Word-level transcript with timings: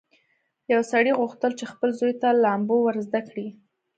یو 0.73 0.81
سړي 0.91 1.11
غوښتل 1.19 1.51
چې 1.59 1.65
خپل 1.71 1.89
زوی 1.99 2.13
ته 2.21 2.29
لامبو 2.43 2.75
ور 2.83 2.95
زده 3.07 3.21
کړي. 3.29 3.47